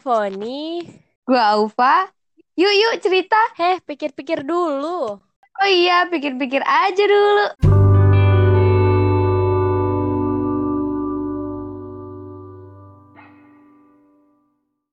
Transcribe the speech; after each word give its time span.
Foni. 0.00 0.84
Gue 1.26 1.40
Aufa. 1.40 2.10
Yuk, 2.56 2.72
yuk 2.72 2.94
cerita. 3.04 3.36
Heh, 3.56 3.80
pikir-pikir 3.84 4.44
dulu. 4.44 5.20
Oh 5.56 5.68
iya, 5.68 6.04
pikir-pikir 6.08 6.60
aja 6.64 7.04
dulu. 7.04 7.46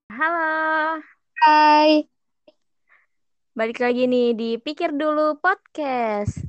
Halo. 0.08 1.00
Hai. 1.44 2.08
Balik 3.52 3.78
lagi 3.84 4.08
nih 4.08 4.34
di 4.34 4.50
Pikir 4.58 4.96
Dulu 4.96 5.38
Podcast. 5.38 6.42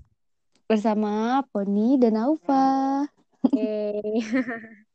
Bersama 0.65 1.45
Poni 1.53 2.01
dan 2.01 2.17
Aufa. 2.17 3.05
Oke. 3.45 3.93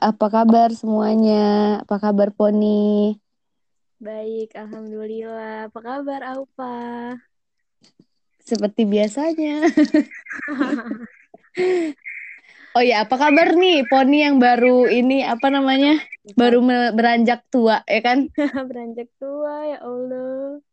Apa 0.00 0.32
kabar 0.32 0.72
semuanya? 0.72 1.76
Apa 1.84 2.00
kabar 2.00 2.32
Poni? 2.32 3.20
Baik, 4.00 4.56
Alhamdulillah. 4.56 5.68
Apa 5.68 5.80
kabar, 5.84 6.24
Aupa? 6.24 6.72
Seperti 8.40 8.88
biasanya. 8.88 9.68
oh 12.76 12.80
ya, 12.80 13.04
apa 13.04 13.12
kabar 13.20 13.52
nih 13.60 13.84
Poni 13.84 14.24
yang 14.24 14.40
baru 14.40 14.88
ini 14.88 15.20
apa 15.20 15.52
namanya? 15.52 16.00
Baru 16.32 16.64
beranjak 16.96 17.44
tua, 17.52 17.84
ya 17.84 18.00
kan? 18.00 18.32
Beranjak 18.72 19.12
tua, 19.20 19.68
ya 19.68 19.84
Allah. 19.84 20.64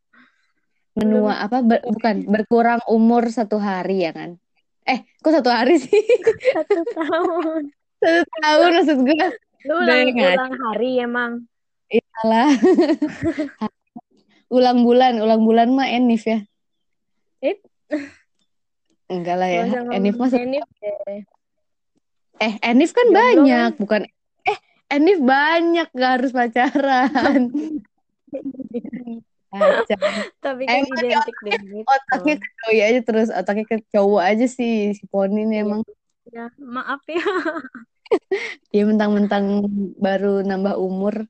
Menua 0.96 1.44
apa? 1.44 1.68
ber- 1.68 1.84
bukan, 2.00 2.32
berkurang 2.32 2.80
umur 2.88 3.28
satu 3.28 3.60
hari 3.60 4.08
ya 4.08 4.16
kan? 4.16 4.40
Eh, 4.88 5.04
kok 5.20 5.36
satu 5.36 5.52
hari 5.52 5.84
sih? 5.84 6.00
Satu 6.56 6.80
tahun. 6.96 7.76
Satu 7.98 8.36
tahun 8.44 8.70
maksud 8.78 9.00
gue. 9.04 9.28
Lu 9.68 9.74
ulang, 9.84 10.08
ulang 10.16 10.54
hari 10.54 10.92
emang. 11.02 11.32
Iyalah. 11.88 12.50
ulang 14.48 14.80
bulan, 14.84 15.14
ulang 15.20 15.42
bulan 15.44 15.68
mah 15.76 15.88
Enif 15.88 16.24
ya. 16.24 16.40
Eh, 17.44 17.58
Enggak 19.08 19.36
lah 19.40 19.50
ya. 19.50 19.64
Enif 19.92 20.16
mah 20.16 20.30
Enif 20.32 20.68
deh. 20.80 21.24
Eh, 22.38 22.54
Enif 22.62 22.92
kan 22.94 23.08
Jomblo 23.10 23.18
banyak, 23.18 23.72
bukan 23.82 24.02
eh 24.46 24.58
Enif 24.88 25.18
banyak 25.20 25.88
gak 25.92 26.12
harus 26.22 26.32
pacaran. 26.32 27.50
Pacar. 29.48 30.00
Tapi 30.44 30.64
kan 30.68 30.84
Emang 30.86 31.00
identik 31.02 31.36
dengan 31.40 31.64
itu. 31.82 31.88
Otaknya 31.88 32.36
ke 32.38 32.48
cowok 32.62 32.84
aja 32.84 33.00
terus, 33.02 33.28
otaknya 33.32 33.66
ke 33.66 33.78
cowok 33.90 34.22
aja 34.22 34.46
sih 34.46 34.92
si 34.94 35.04
Poni 35.08 35.48
ini 35.48 35.60
Iya. 35.60 35.64
emang 35.66 35.82
Ya, 36.28 36.52
maaf 36.60 37.02
ya. 37.08 37.24
dia 38.72 38.84
mentang-mentang 38.90 39.64
baru 39.96 40.44
nambah 40.44 40.76
umur. 40.76 41.24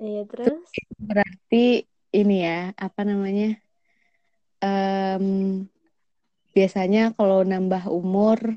Iya, 0.00 0.24
terus? 0.28 0.60
Berarti 1.00 1.84
ini 2.12 2.36
ya, 2.44 2.72
apa 2.76 3.04
namanya? 3.04 3.56
Em, 4.60 5.24
biasanya 6.56 7.12
kalau 7.12 7.44
nambah 7.44 7.88
umur 7.92 8.56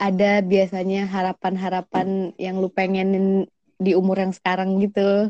ada 0.00 0.40
biasanya 0.40 1.06
harapan-harapan 1.06 2.32
yang 2.40 2.58
lu 2.58 2.72
pengenin 2.72 3.46
di 3.76 3.92
umur 3.92 4.18
yang 4.24 4.32
sekarang 4.32 4.80
gitu. 4.80 5.28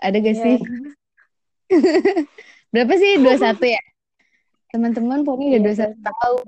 Ada 0.00 0.16
gak 0.16 0.36
Iya. 0.36 0.44
sih? 0.44 0.58
Berapa 2.72 2.94
sih? 2.96 3.12
21 3.20 3.64
ya? 3.68 3.82
Teman-teman 4.68 5.24
Poni 5.24 5.56
udah 5.56 5.72
Iya, 5.72 5.92
21 5.92 6.08
tahun. 6.08 6.44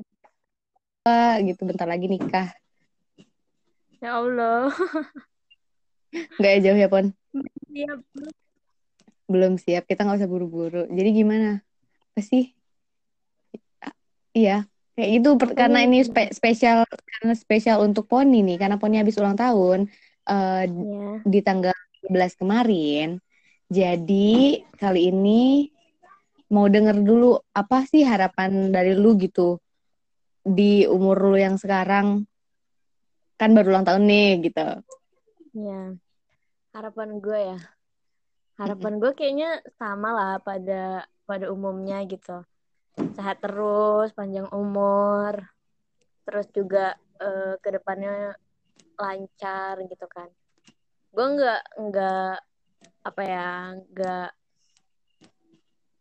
Gitu 1.41 1.63
bentar 1.65 1.89
lagi 1.89 2.05
nikah. 2.13 2.53
Ya 4.05 4.21
Allah. 4.21 4.69
Nggak 6.37 6.51
ya 6.53 6.59
jauh 6.61 6.79
ya, 6.81 6.89
Pon? 6.93 7.07
Iya, 7.73 8.05
Belum 9.25 9.57
siap, 9.57 9.89
kita 9.89 10.05
nggak 10.05 10.21
usah 10.21 10.29
buru-buru. 10.29 10.85
Jadi 10.93 11.09
gimana? 11.17 11.65
Apa 12.13 12.21
sih? 12.21 12.53
Iya, 14.37 14.69
kayak 14.95 15.11
gitu 15.17 15.29
per- 15.41 15.57
karena 15.57 15.83
ini 15.83 16.05
spe- 16.07 16.31
spesial 16.31 16.85
karena 16.87 17.33
spesial 17.35 17.81
untuk 17.83 18.05
Poni 18.07 18.45
nih, 18.45 18.61
karena 18.61 18.77
Poni 18.77 19.01
habis 19.01 19.17
ulang 19.17 19.35
tahun 19.41 19.89
eh, 20.29 20.63
ya. 20.69 21.25
di 21.25 21.41
tanggal 21.41 21.75
11 22.05 22.37
kemarin. 22.37 23.17
Jadi 23.71 24.61
kali 24.77 25.01
ini 25.11 25.67
mau 26.51 26.67
denger 26.67 27.01
dulu 27.01 27.39
apa 27.55 27.87
sih 27.87 28.03
harapan 28.05 28.75
dari 28.75 28.93
lu 28.99 29.15
gitu 29.17 29.57
di 30.45 30.89
umur 30.89 31.33
lu 31.33 31.37
yang 31.37 31.61
sekarang 31.61 32.25
kan 33.41 33.57
baru 33.57 33.73
ulang 33.73 33.87
tahun 33.89 34.05
nih 34.05 34.31
gitu. 34.53 34.69
Ya. 35.57 35.97
Harapan 36.77 37.19
gue 37.19 37.41
ya. 37.57 37.61
Harapan 38.61 39.01
gue 39.01 39.13
kayaknya 39.17 39.65
sama 39.81 40.13
lah 40.13 40.35
pada 40.45 41.09
pada 41.25 41.49
umumnya 41.49 42.05
gitu. 42.05 42.45
Sehat 43.17 43.41
terus, 43.41 44.13
panjang 44.13 44.45
umur. 44.53 45.41
Terus 46.29 46.47
juga 46.53 47.01
eh, 47.17 47.57
ke 47.65 47.69
depannya 47.73 48.37
lancar 49.01 49.81
gitu 49.89 50.05
kan. 50.05 50.29
Gue 51.11 51.27
nggak 51.41 51.63
nggak 51.81 52.35
apa 53.01 53.23
ya, 53.25 53.51
nggak 53.81 54.29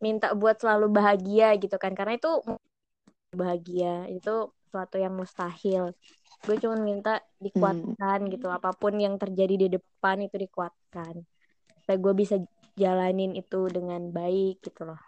minta 0.04 0.36
buat 0.36 0.60
selalu 0.60 0.92
bahagia 0.92 1.56
gitu 1.56 1.80
kan. 1.80 1.96
Karena 1.96 2.20
itu 2.20 2.44
bahagia 3.34 4.10
itu 4.10 4.50
suatu 4.70 4.98
yang 4.98 5.14
mustahil. 5.18 5.94
Gue 6.46 6.56
cuma 6.62 6.80
minta 6.80 7.20
dikuatkan 7.42 8.30
gitu. 8.32 8.48
Apa 8.50 8.74
pun 8.74 8.96
yang 8.96 9.20
terjadi 9.20 9.56
di 9.56 9.68
depan 9.78 10.24
itu 10.24 10.40
dikuatkan. 10.40 11.26
Supaya 11.84 11.98
gue 12.00 12.14
bisa 12.16 12.36
jalanin 12.80 13.36
itu 13.36 13.68
dengan 13.68 14.10
baik 14.10 14.64
gitu 14.64 14.88
loh. 14.88 15.02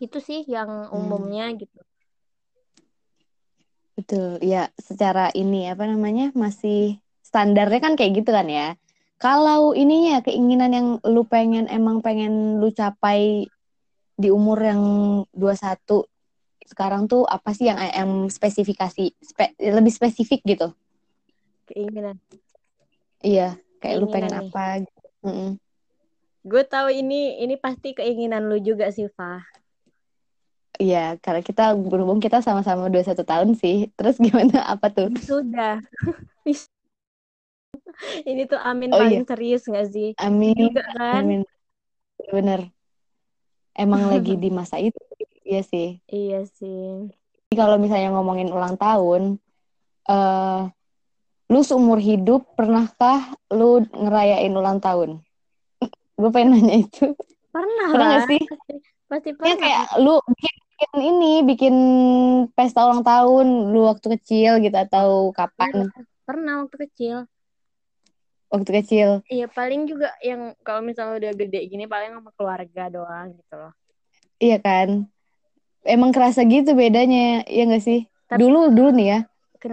Itu 0.00 0.18
sih 0.20 0.46
yang 0.48 0.88
umumnya 0.92 1.52
gitu. 1.56 1.80
Betul, 3.96 4.44
ya 4.44 4.68
secara 4.76 5.32
ini 5.32 5.72
apa 5.72 5.88
namanya 5.88 6.28
masih 6.36 7.00
standarnya 7.24 7.80
kan 7.80 7.96
kayak 7.96 8.24
gitu 8.24 8.30
kan 8.32 8.44
ya. 8.44 8.76
Kalau 9.16 9.72
ininya 9.72 10.20
keinginan 10.20 10.72
yang 10.76 10.88
lu 11.00 11.24
pengen 11.24 11.64
emang 11.72 12.04
pengen 12.04 12.60
lu 12.60 12.68
capai 12.68 13.48
di 14.16 14.28
umur 14.28 14.60
yang 14.60 14.82
21 15.32 16.04
sekarang 16.66 17.06
tuh 17.06 17.22
apa 17.24 17.54
sih 17.54 17.70
yang 17.70 17.78
em 17.78 18.26
spesifikasi 18.28 19.14
spe- 19.22 19.56
lebih 19.58 19.92
spesifik 19.94 20.42
gitu? 20.44 20.74
Keinginan. 21.66 22.18
Iya, 23.22 23.58
kayak 23.80 23.96
lu 23.96 24.06
Keinginan 24.06 24.12
pengen 24.12 24.32
nih. 24.34 24.40
apa 24.44 24.64
gitu. 24.84 25.00
Mm-mm. 25.26 25.50
Gue 26.46 26.62
tahu 26.62 26.88
ini 26.94 27.42
ini 27.42 27.58
pasti 27.58 27.90
keinginan 27.90 28.46
lu 28.46 28.58
juga 28.62 28.86
sih, 28.94 29.10
Fah. 29.10 29.42
Iya, 30.76 31.16
karena 31.24 31.40
kita 31.40 31.72
berhubung 31.72 32.20
kita 32.20 32.44
sama-sama 32.44 32.92
21 32.92 33.24
tahun 33.24 33.56
sih. 33.56 33.88
Terus 33.96 34.20
gimana 34.24 34.62
apa 34.68 34.92
tuh? 34.92 35.08
Sudah. 35.16 35.80
ini 38.30 38.44
tuh 38.44 38.60
amin 38.60 38.92
Oh, 38.92 39.00
paling 39.00 39.24
serius 39.24 39.64
gak 39.66 39.88
sih? 39.90 40.12
Amin. 40.20 40.54
Juga 40.54 40.84
kan? 40.92 41.24
Amin. 41.24 41.40
Bener. 42.28 42.60
Emang 43.72 44.08
lagi 44.12 44.36
di 44.42 44.48
masa 44.52 44.76
itu. 44.80 45.00
Iya 45.46 45.62
sih. 45.62 45.88
Iya 46.10 46.42
sih. 46.50 47.06
Kalau 47.54 47.78
misalnya 47.78 48.10
ngomongin 48.10 48.50
ulang 48.50 48.74
tahun, 48.74 49.38
eh 50.10 50.60
lu 51.46 51.60
seumur 51.62 52.02
hidup 52.02 52.58
pernahkah 52.58 53.38
lu 53.54 53.86
ngerayain 53.94 54.50
ulang 54.50 54.82
tahun? 54.82 55.22
Gue 56.18 56.30
pengen 56.34 56.58
nanya 56.58 56.82
itu. 56.82 57.14
Pernah 57.54 57.86
Pernah 57.94 58.08
gak 58.18 58.22
sih? 58.26 58.42
Pasti 59.06 59.30
Ya 59.30 59.38
pernah. 59.38 59.56
kayak 59.62 59.84
lu 60.02 60.14
bikin, 60.26 60.54
bikin 60.66 60.92
ini, 60.98 61.32
bikin 61.46 61.74
pesta 62.58 62.82
ulang 62.82 63.06
tahun 63.06 63.70
lu 63.70 63.86
waktu 63.86 64.18
kecil 64.18 64.58
gitu 64.58 64.74
atau 64.74 65.30
kapan? 65.30 65.86
Pernah 66.26 66.66
waktu 66.66 66.76
kecil. 66.90 67.16
Waktu 68.50 68.70
kecil. 68.82 69.08
Iya 69.30 69.46
paling 69.46 69.86
juga 69.86 70.10
yang 70.18 70.58
kalau 70.66 70.82
misalnya 70.82 71.22
udah 71.22 71.32
gede 71.38 71.60
gini 71.70 71.86
paling 71.86 72.18
sama 72.18 72.30
keluarga 72.34 72.90
doang 72.90 73.38
gitu 73.38 73.54
loh. 73.54 73.72
Iya 74.42 74.58
kan? 74.58 75.06
Emang 75.86 76.10
kerasa 76.10 76.42
gitu 76.42 76.74
bedanya, 76.74 77.46
iya 77.46 77.62
gak 77.64 77.80
sih? 77.80 78.04
Tapi- 78.26 78.42
Dulu 78.42 78.74
dulu 78.74 78.90
nih 78.90 79.06
ya, 79.06 79.18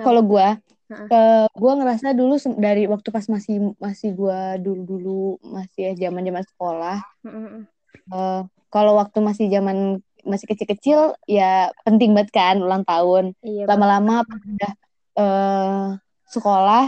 kalau 0.06 0.22
gua 0.22 0.62
Heeh. 0.88 1.08
ke 1.10 1.22
gua 1.58 1.74
ngerasa 1.74 2.14
dulu 2.14 2.38
dari 2.56 2.86
waktu 2.86 3.10
pas 3.10 3.26
masih 3.26 3.74
masih 3.82 4.14
gua 4.14 4.62
dulu-dulu 4.62 5.42
masih 5.42 5.90
ya 5.90 6.08
zaman-zaman 6.08 6.46
sekolah 6.46 7.02
Mm-mm. 7.26 7.66
eh, 8.14 8.42
kalau 8.70 9.02
waktu 9.02 9.18
masih 9.22 9.50
zaman 9.50 9.98
masih 10.22 10.46
kecil-kecil 10.48 11.18
ya 11.26 11.74
penting 11.84 12.14
banget 12.14 12.32
kan 12.32 12.56
ulang 12.62 12.86
tahun. 12.86 13.34
Iya. 13.42 13.66
Lama-lama 13.68 14.22
pas 14.24 14.40
udah 14.40 14.72
eh, 15.14 15.86
sekolah 16.30 16.86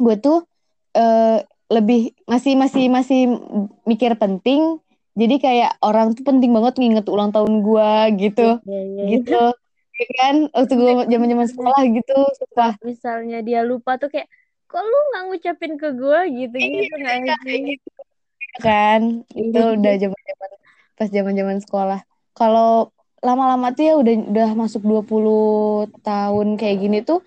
gue 0.00 0.14
tuh 0.16 0.38
eh, 0.94 1.44
lebih 1.70 2.14
masih 2.26 2.54
masih 2.56 2.86
masih 2.88 3.20
mikir 3.84 4.14
penting. 4.16 4.78
Jadi 5.20 5.36
kayak 5.36 5.76
orang 5.84 6.16
tuh 6.16 6.24
penting 6.24 6.48
banget 6.50 6.80
nginget 6.80 7.06
ulang 7.06 7.28
tahun 7.28 7.60
gua 7.60 8.08
gitu. 8.16 8.56
Iya, 8.64 8.80
iya, 8.80 8.80
iya. 8.88 9.02
Gitu. 9.12 9.42
Ya 10.00 10.06
kan? 10.16 10.34
Waktu 10.48 10.72
gue 10.74 10.92
zaman-zaman 11.12 11.46
sekolah 11.46 11.82
gitu 11.92 12.16
suka 12.40 12.66
misalnya 12.80 13.44
dia 13.44 13.60
lupa 13.60 14.00
tuh 14.00 14.08
kayak 14.08 14.32
kok 14.64 14.80
lu 14.80 14.98
nggak 15.12 15.22
ngucapin 15.28 15.72
ke 15.76 15.88
gue 15.92 16.20
gitu 16.40 16.56
gitu 16.56 16.94
nggak 16.96 17.16
Iya, 17.20 17.36
sih 17.44 17.58
gitu. 17.68 17.88
Kan? 18.58 19.00
Itu 19.28 19.60
Iya. 19.60 19.76
udah 19.76 19.92
zaman 20.00 20.20
zaman 20.24 20.48
pas 20.96 21.08
zaman 21.08 21.34
zaman 21.36 21.58
sekolah. 21.60 22.00
Kalau 22.32 22.88
lama-lama 23.20 23.76
tuh 23.76 23.84
ya 23.84 23.94
udah 24.00 24.14
udah 24.32 24.48
masuk 24.56 24.80
20 24.80 25.36
tahun 26.00 26.56
kayak 26.56 26.76
gini 26.80 26.98
tuh 27.04 27.20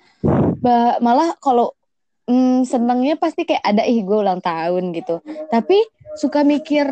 ba- 0.58 0.98
malah 0.98 1.38
kalau 1.38 1.78
mm, 2.26 2.66
senengnya 2.66 3.14
pasti 3.16 3.46
kayak 3.46 3.62
ada 3.62 3.86
ih 3.86 4.02
gue 4.02 4.18
ulang 4.18 4.42
tahun 4.42 4.90
gitu. 4.98 5.22
Tapi 5.54 5.78
suka 6.18 6.46
mikir 6.46 6.88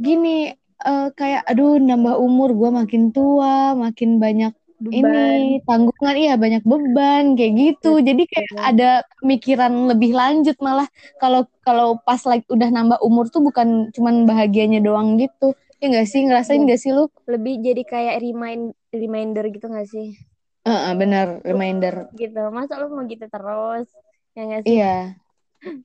gini 0.00 0.52
eh, 0.84 1.08
kayak 1.14 1.42
aduh 1.48 1.78
nambah 1.78 2.16
umur 2.18 2.50
gue 2.56 2.70
makin 2.72 3.02
tua 3.14 3.72
makin 3.76 4.18
banyak 4.18 4.52
beban. 4.80 5.00
ini 5.00 5.62
tanggungan. 5.64 6.14
Iya 6.18 6.34
banyak 6.36 6.62
beban 6.66 7.24
kayak 7.38 7.52
gitu. 7.56 8.00
Jadi 8.04 8.22
kayak 8.28 8.50
ada 8.60 8.90
pemikiran 9.22 9.72
lebih 9.90 10.12
lanjut 10.12 10.56
malah 10.60 10.88
kalau 11.22 11.46
kalau 11.64 11.96
pas 12.04 12.20
like 12.28 12.44
udah 12.52 12.68
nambah 12.68 12.98
umur 13.00 13.30
tuh 13.32 13.40
bukan 13.40 13.88
cuman 13.94 14.28
bahagianya 14.28 14.80
doang 14.84 15.16
gitu. 15.16 15.56
Ya 15.80 15.92
nggak 15.92 16.08
sih? 16.08 16.20
Ngerasain 16.24 16.60
Iya. 16.60 16.64
nggak 16.68 16.80
sih 16.80 16.90
lu? 16.92 17.04
Lebih 17.28 17.54
jadi 17.64 17.82
kayak 17.84 18.16
remind 18.20 18.64
reminder 18.92 19.44
gitu 19.48 19.66
gak 19.68 19.88
sih? 19.88 20.16
Heeh, 20.64 20.92
benar. 20.96 21.44
Reminder. 21.44 22.08
gitu. 22.16 22.40
Masa 22.52 22.80
lu 22.80 22.88
mau 22.92 23.04
gitu 23.04 23.24
terus? 23.28 23.88
Ya 24.36 24.42
gak 24.48 24.62
sih? 24.64 24.72
Iya. 24.76 24.94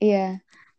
Iya 0.00 0.26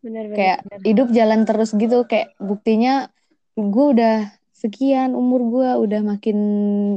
bener 0.01 0.25
bener 0.29 0.37
kayak 0.37 0.59
bener. 0.65 0.79
hidup 0.85 1.07
jalan 1.13 1.41
terus 1.45 1.69
gitu 1.77 2.03
kayak 2.09 2.33
buktinya 2.41 3.13
gue 3.53 3.85
udah 3.93 4.33
sekian 4.53 5.17
umur 5.17 5.41
gue 5.49 5.69
udah 5.89 6.01
makin 6.05 6.37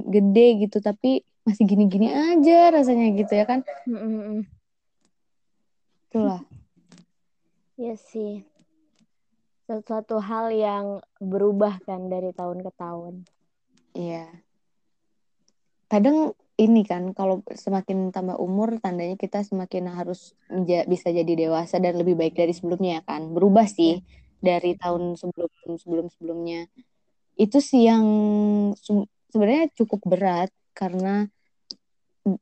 gede 0.09 0.69
gitu 0.69 0.85
tapi 0.85 1.25
masih 1.45 1.65
gini-gini 1.69 2.09
aja 2.09 2.73
rasanya 2.73 3.13
gitu 3.21 3.33
ya 3.37 3.45
kan? 3.45 3.61
Mm, 3.85 4.01
mm, 4.01 4.23
mm. 4.25 4.41
itulah. 6.09 6.41
Iya 7.77 7.95
sih. 8.01 8.47
Sesuatu 9.69 10.21
hal 10.21 10.53
yang 10.53 11.05
berubah 11.21 11.81
kan 11.85 12.09
dari 12.09 12.33
tahun 12.33 12.65
ke 12.65 12.71
tahun. 12.81 13.29
Iya. 13.97 14.29
Kadang 15.89 16.33
ini 16.55 16.87
kan 16.87 17.11
kalau 17.19 17.43
semakin 17.51 18.15
tambah 18.15 18.39
umur 18.39 18.79
tandanya 18.79 19.19
kita 19.19 19.43
semakin 19.43 19.91
harus 19.91 20.39
bisa 20.87 21.11
jadi 21.11 21.33
dewasa 21.35 21.83
dan 21.83 21.99
lebih 21.99 22.15
baik 22.15 22.39
dari 22.39 22.55
sebelumnya 22.55 23.01
ya 23.01 23.03
kan? 23.03 23.35
Berubah 23.35 23.67
sih 23.67 23.99
dari 24.39 24.79
tahun 24.79 25.19
sebelum 25.19 25.51
sebelum 25.79 26.07
sebelumnya. 26.15 26.71
Itu 27.35 27.59
sih 27.59 27.91
yang 27.91 28.07
se- 28.79 29.11
sebenarnya 29.35 29.67
cukup 29.75 30.01
berat 30.07 30.51
karena 30.79 31.27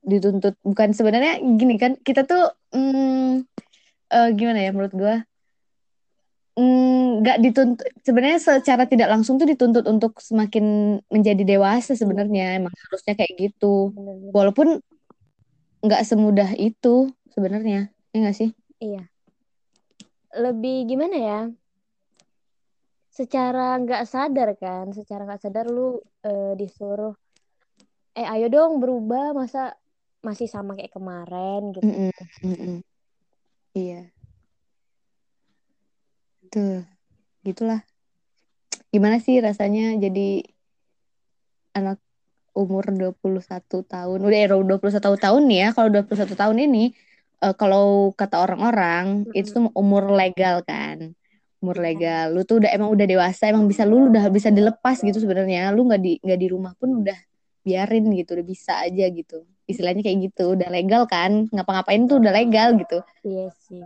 dituntut 0.05 0.55
bukan 0.63 0.95
sebenarnya 0.95 1.43
gini 1.43 1.75
kan 1.75 1.99
kita 1.99 2.23
tuh 2.23 2.55
mm, 2.71 3.49
eh, 4.13 4.29
gimana 4.37 4.61
ya 4.63 4.71
menurut 4.71 4.95
mm, 6.59 7.23
nggak 7.23 7.39
dituntut 7.45 7.87
sebenarnya 8.05 8.41
secara 8.41 8.85
tidak 8.85 9.09
langsung 9.09 9.41
tuh 9.41 9.49
dituntut 9.49 9.85
untuk 9.89 10.21
semakin 10.21 10.99
menjadi 11.09 11.43
dewasa 11.45 11.97
sebenarnya. 11.97 12.61
Emang 12.61 12.75
harusnya 12.89 13.15
kayak 13.17 13.33
gitu. 13.39 13.93
Walaupun 14.33 14.81
nggak 15.83 16.03
semudah 16.07 16.51
itu 16.55 17.11
sebenarnya 17.33 17.91
ya 18.13 18.17
nggak 18.19 18.37
sih? 18.37 18.51
Iya. 18.79 19.09
Lebih 20.33 20.89
gimana 20.89 21.17
ya? 21.17 21.41
Secara 23.13 23.77
nggak 23.81 24.09
sadar 24.09 24.57
kan 24.57 24.89
secara 24.97 25.29
nggak 25.29 25.43
sadar 25.45 25.69
lu 25.69 26.01
eh, 26.25 26.57
disuruh 26.57 27.13
eh 28.13 28.29
ayo 28.29 28.53
dong 28.53 28.81
berubah 28.81 29.33
masa 29.33 29.73
masih 30.21 30.47
sama 30.47 30.77
kayak 30.77 30.93
kemarin 30.93 31.73
gitu. 31.75 31.83
Mm-mm, 31.83 32.13
mm-mm. 32.45 32.77
iya 33.75 34.12
tuh 36.53 36.85
gitulah. 37.41 37.81
Gimana 38.93 39.17
sih 39.19 39.41
rasanya 39.41 39.97
jadi 39.97 40.45
anak 41.73 41.97
umur 42.53 42.93
21 42.93 43.81
tahun? 43.89 44.19
Udah 44.21 44.39
ya 44.39 44.49
21 44.53 45.17
tahun 45.17 45.43
nih 45.49 45.59
ya. 45.59 45.69
Kalau 45.73 45.89
21 45.89 46.37
tahun 46.37 46.57
ini 46.61 46.85
eh, 47.41 47.55
kalau 47.57 48.13
kata 48.13 48.37
orang-orang 48.45 49.25
Mm-mm. 49.25 49.39
itu 49.39 49.49
tuh 49.57 49.73
umur 49.73 50.13
legal 50.13 50.61
kan. 50.63 51.17
Umur 51.65 51.81
Iya. 51.81 51.85
legal. 51.89 52.27
Lu 52.37 52.43
tuh 52.45 52.61
udah 52.61 52.71
emang 52.71 52.93
udah 52.93 53.07
dewasa 53.09 53.49
emang 53.49 53.65
bisa 53.65 53.89
lu 53.89 54.13
udah 54.13 54.29
bisa 54.29 54.53
dilepas 54.53 55.01
gitu 55.01 55.17
sebenarnya. 55.17 55.73
Lu 55.73 55.89
nggak 55.89 56.01
di 56.03 56.13
nggak 56.21 56.39
di 56.39 56.49
rumah 56.53 56.77
pun 56.77 57.01
udah 57.01 57.17
biarin 57.63 58.11
gitu 58.13 58.37
udah 58.37 58.47
bisa 58.47 58.73
aja 58.85 59.09
gitu. 59.09 59.49
Istilahnya 59.65 60.05
kayak 60.05 60.19
gitu. 60.29 60.53
Udah 60.59 60.69
legal 60.69 61.09
kan? 61.09 61.49
Ngapa-ngapain 61.49 62.05
tuh 62.05 62.21
udah 62.21 62.33
legal 62.35 62.77
gitu. 62.77 63.01
Iya 63.25 63.49
sih. 63.57 63.81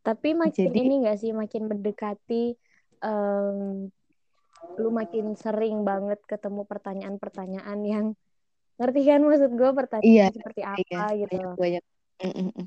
Tapi 0.00 0.32
makin 0.32 0.72
Jadi- 0.72 0.80
ini 0.80 0.94
gak 1.04 1.18
sih 1.18 1.30
makin 1.30 1.68
mendekati 1.68 2.56
em, 3.00 3.88
lu 4.76 4.88
makin 4.90 5.32
sering 5.34 5.82
banget 5.82 6.20
ketemu 6.24 6.64
pertanyaan-pertanyaan 6.64 7.80
yang 7.82 8.06
ngerti 8.76 9.00
kan 9.04 9.20
maksud 9.20 9.52
gue 9.52 9.70
pertanyaan 9.72 10.08
Iya, 10.08 10.26
seperti 10.32 10.60
iya 10.60 10.72
apa 10.72 11.04
gitu 11.16 11.36
banyak 11.36 11.56
banyak 11.56 11.84
Mm, 12.20 12.32
mm, 12.36 12.50
mm. 12.52 12.66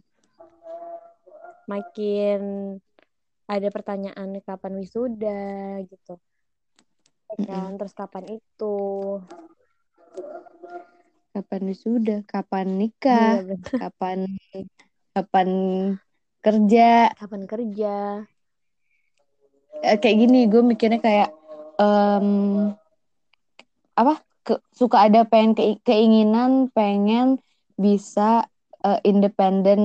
Makin 1.63 2.41
ada 3.45 3.67
pertanyaan 3.69 4.29
kapan 4.41 4.73
wisuda 4.75 5.43
gitu. 5.85 6.17
Ya 7.29 7.35
kan? 7.45 7.77
Terus 7.77 7.93
kapan 7.93 8.25
itu? 8.33 8.77
kapan 11.29 11.61
wisuda 11.65 12.21
kapan 12.25 12.67
Iya 12.67 12.77
nikah 12.77 13.33
bener. 13.41 13.73
kapan 13.81 14.19
kapan 15.11 15.49
kerja 16.43 17.09
Kapan 17.15 17.43
kerja? 17.47 17.95
Eh, 19.83 19.97
kayak 19.99 20.17
gini 20.27 20.47
gue 20.47 20.63
mikirnya 20.63 20.99
kayak 20.99 21.29
em, 21.75 22.71
apa 23.93 24.23
ke- 24.43 24.63
suka 24.71 25.07
ada 25.07 25.23
pengen 25.27 25.55
ke- 25.55 25.79
keinginan 25.83 26.67
pengen 26.71 27.39
bisa 27.75 28.47
eh, 28.83 28.99
independen 29.07 29.81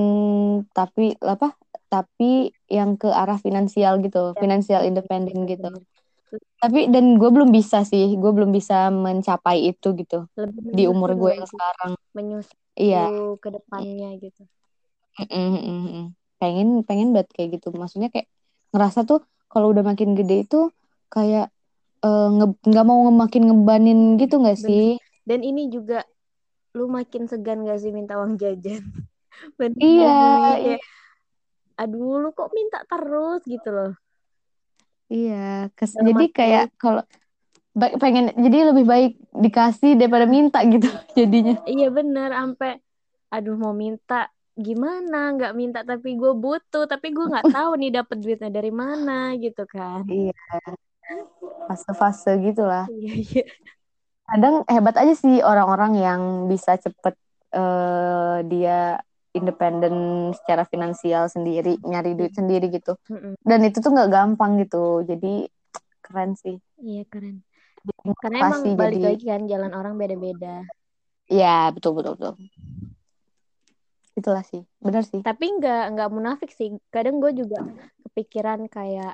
tapi 0.75 1.15
apa 1.23 1.55
tapi 1.87 2.51
yang 2.67 2.99
ke 2.99 3.07
arah 3.09 3.39
finansial 3.39 4.03
gitu 4.03 4.35
finansial 4.37 4.83
independen 4.83 5.47
gitu 5.47 5.67
Bener. 5.67 5.83
tapi 6.59 6.79
dan 6.91 7.15
gue 7.17 7.29
belum 7.31 7.49
bisa 7.49 7.81
sih 7.87 8.13
gue 8.13 8.31
belum 8.35 8.51
bisa 8.51 8.91
mencapai 8.91 9.71
itu 9.71 9.95
gitu 9.95 10.27
Lebih 10.35 10.75
di 10.75 10.83
umur 10.85 11.15
gue 11.15 11.31
yang 11.39 11.47
sekarang 11.47 11.91
Menyusun 12.11 12.57
iya 12.75 13.07
ke 13.39 13.49
depannya 13.51 14.09
gitu. 14.19 14.43
Mm, 15.19 15.59
mm. 15.59 16.18
Pengen 16.41 16.67
pengen 16.87 17.07
banget 17.15 17.29
kayak 17.35 17.49
gitu 17.59 17.67
maksudnya 17.81 18.09
kayak 18.13 18.27
ngerasa 18.73 18.99
tuh 19.09 19.19
kalau 19.51 19.67
udah 19.73 19.83
makin 19.89 20.09
gede 20.19 20.33
itu 20.45 20.57
kayak 21.13 21.45
eh, 22.05 22.27
nge- 22.37 22.59
nggak 22.69 22.85
mau 22.89 22.99
nge- 23.05 23.19
makin 23.23 23.43
ngebanin 23.49 23.99
gitu 24.21 24.35
nggak 24.43 24.57
Bener. 24.57 24.67
sih 24.67 24.83
Dan 25.29 25.39
ini 25.45 25.61
juga 25.69 25.99
lu 26.77 26.85
makin 26.89 27.23
segan 27.31 27.65
gak 27.67 27.79
sih 27.83 27.91
minta 27.93 28.13
uang 28.21 28.33
jajan? 28.41 28.83
Bener 29.59 29.79
iya 29.85 30.07
iya 30.63 30.75
aduh 31.81 32.13
lu 32.21 32.29
kok 32.37 32.49
minta 32.57 32.79
terus 32.91 33.41
gitu 33.53 33.69
loh. 33.77 33.91
iya 35.13 35.33
Kes- 35.77 35.97
Dalam 35.97 36.05
jadi 36.07 36.23
hati 36.23 36.29
kayak 36.37 36.63
kalau 36.81 37.01
pengen 38.01 38.25
jadi 38.35 38.57
lebih 38.73 38.85
baik 38.85 39.11
dikasih 39.45 39.91
daripada 39.99 40.25
minta 40.29 40.59
gitu 40.67 40.89
jadinya 41.17 41.55
iya 41.71 41.87
bener, 41.97 42.29
sampai 42.39 42.69
aduh 43.33 43.55
mau 43.61 43.73
minta 43.83 44.15
gimana? 44.67 45.17
Nggak 45.35 45.51
minta 45.59 45.79
tapi 45.89 46.09
gue 46.21 46.31
butuh, 46.43 46.83
tapi 46.91 47.07
gue 47.15 47.25
nggak 47.31 47.47
tahu 47.55 47.69
nih 47.79 47.89
dapet 47.97 48.17
duitnya 48.23 48.49
dari 48.57 48.71
mana 48.81 49.11
gitu 49.43 49.61
kan. 49.75 50.03
iya 50.09 50.33
fase-fase 51.67 52.31
gitulah 52.43 52.85
Iya, 52.87 53.13
iya. 53.21 53.43
kadang 54.29 54.55
hebat 54.69 54.95
aja 55.01 55.13
sih 55.17 55.41
orang-orang 55.41 55.91
yang 55.97 56.21
bisa 56.51 56.77
cepet 56.77 57.15
eh, 57.53 58.37
dia 58.51 59.01
independen 59.33 59.93
secara 60.37 60.63
finansial 60.65 61.29
sendiri 61.29 61.77
nyari 61.85 62.17
duit 62.17 62.33
sendiri 62.33 62.69
gitu 62.73 62.97
dan 63.45 63.59
itu 63.65 63.77
tuh 63.81 63.91
nggak 63.93 64.09
gampang 64.13 64.51
gitu 64.61 65.05
jadi 65.05 65.49
keren 66.05 66.33
sih 66.37 66.57
Iya 66.87 67.01
keren. 67.11 67.35
Karena 68.21 68.37
emang 68.47 68.63
motivasi 68.63 68.69
balik 68.79 69.01
jadi 69.01 69.07
lagi 69.07 69.23
kan 69.31 69.41
jalan 69.51 69.71
orang 69.79 69.93
beda-beda. 70.01 70.47
ya 71.29 71.69
betul 71.73 71.91
betul 71.97 72.13
betul 72.17 72.33
itulah 74.19 74.43
sih 74.51 74.61
benar 74.85 75.03
sih 75.11 75.21
Tapi 75.25 75.45
nggak 75.57 75.81
nggak 75.93 76.09
munafik 76.15 76.49
sih. 76.59 76.69
Kadang 76.93 77.15
gue 77.23 77.31
juga 77.41 77.57
kepikiran 78.03 78.59
kayak, 78.75 79.13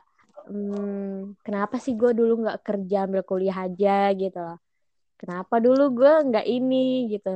hmm, 0.50 1.42
kenapa 1.46 1.76
sih 1.84 1.94
gue 2.02 2.12
dulu 2.20 2.32
nggak 2.44 2.60
kerja 2.68 2.98
ambil 3.06 3.22
kuliah 3.30 3.58
aja 3.66 3.92
gitu 4.22 4.38
loh. 4.46 4.58
Kenapa 5.20 5.56
dulu 5.66 5.84
gue 6.00 6.12
nggak 6.30 6.46
ini 6.56 6.76
gitu. 7.14 7.30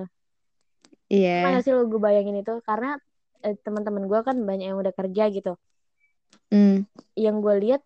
iya 1.09 1.29
Pernah 1.33 1.49
nggak 1.51 1.63
sih 1.65 1.73
lo 1.75 1.81
gue 1.91 2.01
bayangin 2.05 2.35
itu? 2.41 2.53
Karena 2.67 2.89
eh, 3.45 3.55
teman-teman 3.65 4.03
gue 4.11 4.19
kan 4.27 4.35
banyak 4.49 4.65
yang 4.69 4.79
udah 4.83 4.93
kerja 4.99 5.23
gitu. 5.35 5.51
Hmm. 6.51 6.85
Yang 7.17 7.35
gue 7.45 7.55
lihat 7.63 7.81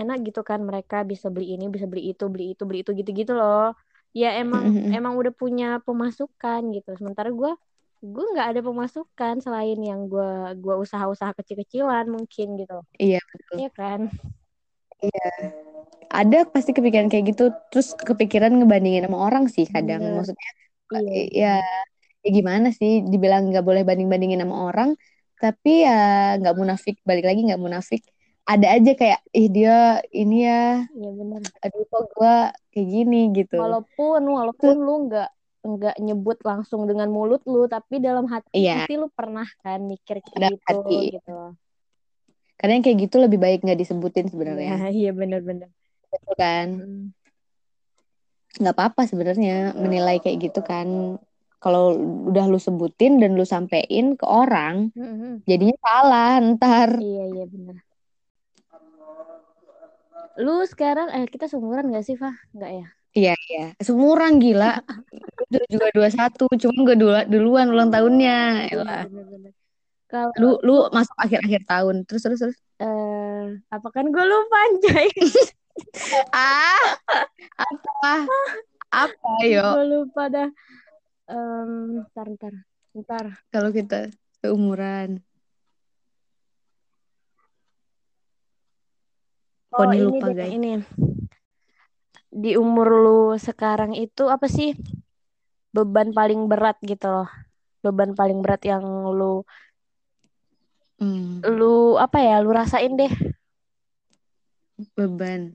enak 0.00 0.18
gitu 0.28 0.40
kan 0.50 0.60
mereka 0.70 0.96
bisa 1.10 1.26
beli 1.34 1.56
ini, 1.56 1.64
bisa 1.74 1.86
beli 1.90 2.02
itu, 2.12 2.24
beli 2.32 2.44
itu, 2.54 2.62
beli 2.68 2.78
itu 2.84 2.92
gitu-gitu 3.00 3.32
loh. 3.40 3.72
Ya 4.16 4.28
emang 4.40 4.64
Mm-mm. 4.66 4.92
emang 4.96 5.14
udah 5.20 5.32
punya 5.34 5.66
pemasukan 5.86 6.60
gitu. 6.76 6.90
Sementara 7.00 7.28
gue 7.32 7.52
gue 8.12 8.24
nggak 8.34 8.48
ada 8.54 8.60
pemasukan 8.62 9.34
selain 9.42 9.78
yang 9.82 10.06
gue 10.06 10.30
gue 10.62 10.74
usaha-usaha 10.78 11.34
kecil-kecilan 11.42 12.06
mungkin 12.06 12.46
gitu. 12.60 12.78
Iya 12.96 13.20
betul. 13.22 13.54
Iya 13.58 13.70
kan? 13.74 14.00
Iya. 15.02 15.30
Ada 16.06 16.38
pasti 16.48 16.70
kepikiran 16.70 17.10
kayak 17.10 17.36
gitu 17.36 17.50
terus 17.68 17.92
kepikiran 17.98 18.54
ngebandingin 18.54 19.06
sama 19.10 19.18
orang 19.18 19.44
sih 19.50 19.66
kadang. 19.66 20.00
Bener. 20.00 20.22
maksudnya 20.22 20.50
iya. 20.94 21.24
ya 21.34 21.54
ya 22.22 22.30
gimana 22.30 22.74
sih 22.74 23.06
dibilang 23.06 23.50
nggak 23.50 23.62
boleh 23.66 23.82
banding 23.86 24.10
bandingin 24.10 24.42
sama 24.42 24.70
orang 24.70 24.90
tapi 25.36 25.84
ya 25.84 26.34
nggak 26.40 26.56
munafik 26.56 26.96
balik 27.04 27.26
lagi 27.28 27.44
nggak 27.44 27.60
munafik. 27.60 28.02
Ada 28.46 28.78
aja 28.78 28.92
kayak 28.94 29.20
ih 29.34 29.50
dia 29.50 29.98
ini 30.14 30.46
ya. 30.46 30.86
Iya 30.94 31.10
bener. 31.12 31.40
Aduh 31.66 31.82
kok 31.90 32.04
gue 32.14 32.36
kayak 32.70 32.88
gini 32.88 33.20
gitu. 33.34 33.58
Walaupun 33.58 34.22
walaupun 34.22 34.74
lu 34.78 34.94
nggak 35.10 35.30
nggak 35.66 35.96
nyebut 35.98 36.38
langsung 36.46 36.86
dengan 36.86 37.10
mulut 37.10 37.42
lu 37.50 37.66
tapi 37.66 37.98
dalam 37.98 38.30
hati 38.30 38.54
Iya. 38.54 38.86
pasti 38.86 38.94
lu 38.94 39.10
pernah 39.10 39.46
kan 39.60 39.82
mikir 39.82 40.22
kayak 40.22 40.54
gitu 40.54 40.76
hati. 40.86 40.98
gitu. 41.18 41.38
Kadang 42.56 42.80
kayak 42.80 42.98
gitu 43.04 43.16
lebih 43.20 43.38
baik 43.42 43.66
nggak 43.66 43.80
disebutin 43.82 44.30
sebenarnya. 44.30 44.78
Iya 44.88 45.10
bener-bener 45.12 45.68
Betul 46.08 46.34
kan? 46.38 46.68
Mm. 46.80 47.04
nggak 48.56 48.72
apa-apa 48.72 49.04
sebenarnya 49.04 49.76
menilai 49.76 50.16
kayak 50.22 50.38
gitu 50.48 50.64
kan. 50.64 51.20
Kalau 51.60 51.92
udah 52.30 52.44
lu 52.48 52.56
sebutin 52.56 53.20
dan 53.20 53.36
lu 53.36 53.44
sampein 53.44 54.16
ke 54.16 54.24
orang 54.24 54.94
Mm-mm. 54.96 55.42
jadinya 55.44 55.76
salah 55.82 56.40
ntar. 56.54 56.96
Iya 56.96 57.24
iya 57.36 57.44
bener 57.44 57.76
lu 60.36 60.60
sekarang 60.68 61.08
eh 61.16 61.24
kita 61.24 61.48
seumuran 61.48 61.88
gak 61.88 62.04
sih 62.04 62.16
Fah? 62.20 62.36
Nggak 62.52 62.70
ya 62.76 62.86
iya 63.16 63.34
iya. 63.48 63.72
Seumuran 63.80 64.36
gila. 64.36 64.78
Itu 65.48 65.58
juga 65.72 65.86
dua 65.96 66.08
satu 66.12 66.46
cuma 66.60 66.78
gue 66.84 66.96
dulu 67.00 67.12
duluan 67.32 67.72
ulang 67.72 67.88
tahunnya 67.88 68.68
Elah. 68.70 69.08
bener-bener. 69.08 69.52
Kalau 70.06 70.30
lu 70.38 70.50
lu 70.62 70.76
masuk 70.94 71.16
akhir 71.18 71.40
akhir 71.42 71.62
tahun 71.66 72.04
terus 72.06 72.22
terus 72.22 72.38
terus? 72.38 72.58
Eh 72.78 73.58
apa 73.72 73.88
kan 73.90 74.06
gue 74.12 74.24
lupa 74.24 74.56
anjay. 74.70 75.08
Ah 76.32 76.96
apa? 77.60 78.12
Apa 78.88 79.32
yo? 79.44 79.66
Gue 79.76 79.86
lupa 79.92 80.22
dah. 80.32 80.48
Em, 81.28 82.00
ntar 82.06 82.26
ntar 82.32 82.54
ntar 82.96 83.24
kalau 83.52 83.68
kita 83.74 84.08
seumuran. 84.40 85.20
Oh 89.74 89.84
Poni 89.84 90.00
ini 90.00 90.04
lupa 90.06 90.26
guys. 90.32 90.52
ini 90.54 90.70
di 92.32 92.58
umur 92.58 92.88
lu 92.90 93.20
sekarang 93.36 93.92
itu 93.96 94.26
apa 94.30 94.46
sih? 94.46 94.74
Beban 95.74 96.12
paling 96.16 96.48
berat 96.50 96.76
gitu 96.82 97.06
loh. 97.08 97.28
Beban 97.84 98.16
paling 98.16 98.40
berat 98.40 98.62
yang 98.64 98.82
lu 99.12 99.44
Hmm, 100.96 101.44
lu 101.44 102.00
apa 102.00 102.24
ya 102.24 102.40
lu 102.40 102.48
rasain 102.56 102.96
deh. 102.96 103.12
Beban. 104.96 105.52